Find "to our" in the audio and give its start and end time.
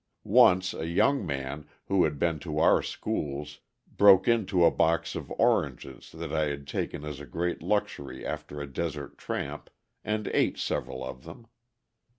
2.39-2.81